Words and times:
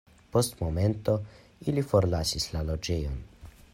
Post 0.35 0.55
momento 0.61 1.15
ili 1.73 1.83
forlasis 1.91 2.49
la 2.57 2.65
loĝejon. 2.71 3.21